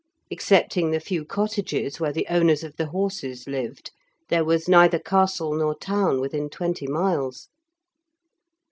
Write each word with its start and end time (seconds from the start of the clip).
Excepting 0.31 0.89
the 0.89 0.99
few 0.99 1.23
cottages 1.23 1.99
where 1.99 2.11
the 2.11 2.25
owners 2.27 2.63
of 2.63 2.75
the 2.75 2.87
horses 2.87 3.47
lived, 3.47 3.91
there 4.29 4.43
was 4.43 4.67
neither 4.67 4.97
castle 4.97 5.53
nor 5.53 5.75
town 5.77 6.19
within 6.19 6.49
twenty 6.49 6.87
miles. 6.87 7.49